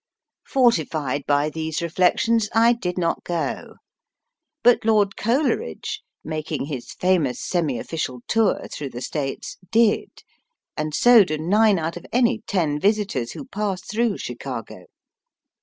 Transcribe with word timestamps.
Fortified 0.47 1.25
by 1.27 1.51
these 1.51 1.79
reflections, 1.79 2.49
I 2.55 2.73
did 2.73 2.97
not 2.97 3.23
go; 3.23 3.75
but 4.63 4.83
Lord 4.83 5.15
Coleridge, 5.15 6.01
making 6.23 6.65
his 6.65 6.93
famous 6.93 7.39
semi 7.39 7.75
ofl&cial 7.75 8.21
tour 8.27 8.67
through 8.67 8.89
the 8.89 9.01
States, 9.01 9.57
did, 9.69 10.09
and 10.75 10.95
so 10.95 11.23
do 11.23 11.37
nine 11.37 11.77
out 11.77 11.97
of 11.97 12.07
any 12.11 12.39
ten 12.47 12.79
visitors 12.79 13.33
who 13.33 13.45
pass 13.45 13.83
through 13.83 14.17
Chicago. 14.17 14.85